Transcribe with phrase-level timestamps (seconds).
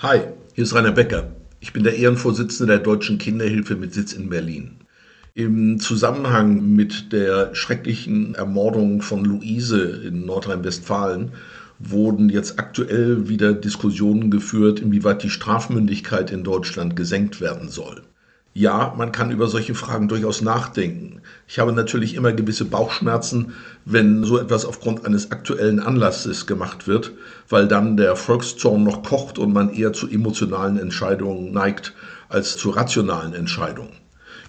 [0.00, 0.20] Hi,
[0.54, 1.32] hier ist Rainer Becker.
[1.58, 4.76] Ich bin der Ehrenvorsitzende der Deutschen Kinderhilfe mit Sitz in Berlin.
[5.34, 11.32] Im Zusammenhang mit der schrecklichen Ermordung von Luise in Nordrhein-Westfalen
[11.80, 18.02] wurden jetzt aktuell wieder Diskussionen geführt, inwieweit die Strafmündigkeit in Deutschland gesenkt werden soll.
[18.58, 21.20] Ja, man kann über solche Fragen durchaus nachdenken.
[21.46, 23.52] Ich habe natürlich immer gewisse Bauchschmerzen,
[23.84, 27.12] wenn so etwas aufgrund eines aktuellen Anlasses gemacht wird,
[27.48, 31.94] weil dann der Volkszorn noch kocht und man eher zu emotionalen Entscheidungen neigt
[32.28, 33.92] als zu rationalen Entscheidungen.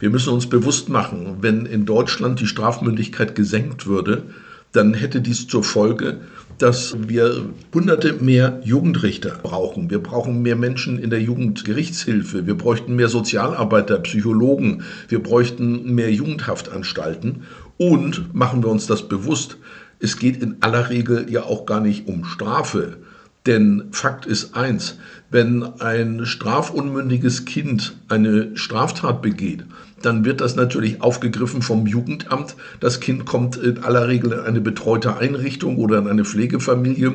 [0.00, 4.22] Wir müssen uns bewusst machen, wenn in Deutschland die Strafmündigkeit gesenkt würde,
[4.72, 6.18] dann hätte dies zur Folge,
[6.58, 9.90] dass wir hunderte mehr Jugendrichter brauchen.
[9.90, 12.46] Wir brauchen mehr Menschen in der Jugendgerichtshilfe.
[12.46, 14.82] Wir bräuchten mehr Sozialarbeiter, Psychologen.
[15.08, 17.44] Wir bräuchten mehr Jugendhaftanstalten.
[17.76, 19.58] Und machen wir uns das bewusst,
[20.00, 22.98] es geht in aller Regel ja auch gar nicht um Strafe.
[23.46, 24.98] Denn Fakt ist eins,
[25.30, 29.64] wenn ein strafunmündiges Kind eine Straftat begeht,
[30.02, 32.56] dann wird das natürlich aufgegriffen vom Jugendamt.
[32.80, 37.14] Das Kind kommt in aller Regel in eine betreute Einrichtung oder in eine Pflegefamilie.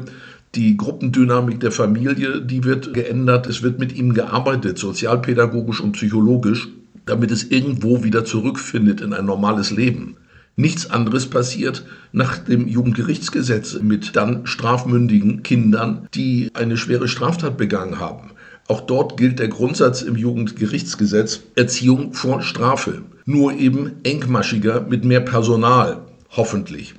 [0.56, 3.48] Die Gruppendynamik der Familie, die wird geändert.
[3.48, 6.68] Es wird mit ihm gearbeitet, sozialpädagogisch und psychologisch,
[7.06, 10.18] damit es irgendwo wieder zurückfindet in ein normales Leben.
[10.56, 18.00] Nichts anderes passiert nach dem Jugendgerichtsgesetz mit dann strafmündigen Kindern, die eine schwere Straftat begangen
[18.00, 18.32] haben.
[18.68, 23.02] Auch dort gilt der Grundsatz im Jugendgerichtsgesetz Erziehung vor Strafe.
[23.26, 26.94] Nur eben engmaschiger mit mehr Personal, hoffentlich.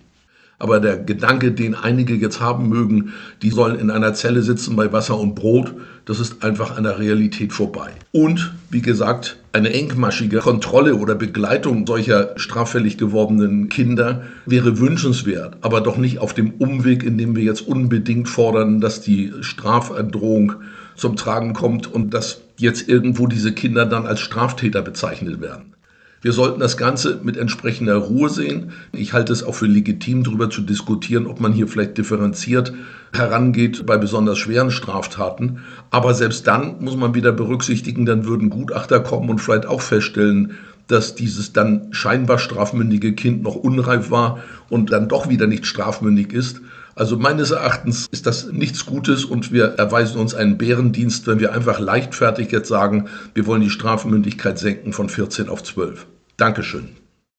[0.64, 3.12] Aber der Gedanke, den einige jetzt haben mögen,
[3.42, 5.74] die sollen in einer Zelle sitzen bei Wasser und Brot,
[6.06, 7.90] das ist einfach an der Realität vorbei.
[8.12, 15.82] Und, wie gesagt, eine engmaschige Kontrolle oder Begleitung solcher straffällig gewordenen Kinder wäre wünschenswert, aber
[15.82, 20.54] doch nicht auf dem Umweg, in dem wir jetzt unbedingt fordern, dass die Strafandrohung
[20.96, 25.74] zum Tragen kommt und dass jetzt irgendwo diese Kinder dann als Straftäter bezeichnet werden.
[26.24, 28.72] Wir sollten das Ganze mit entsprechender Ruhe sehen.
[28.92, 32.72] Ich halte es auch für legitim, darüber zu diskutieren, ob man hier vielleicht differenziert
[33.12, 35.58] herangeht bei besonders schweren Straftaten.
[35.90, 40.52] Aber selbst dann muss man wieder berücksichtigen, dann würden Gutachter kommen und vielleicht auch feststellen,
[40.86, 44.38] dass dieses dann scheinbar strafmündige Kind noch unreif war
[44.70, 46.62] und dann doch wieder nicht strafmündig ist.
[46.94, 51.52] Also meines Erachtens ist das nichts Gutes und wir erweisen uns einen Bärendienst, wenn wir
[51.52, 56.06] einfach leichtfertig jetzt sagen, wir wollen die Strafmündigkeit senken von 14 auf 12.
[56.36, 57.03] Dankeschön.